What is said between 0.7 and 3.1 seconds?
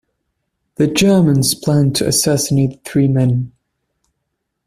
The Germans planned to assassinate the three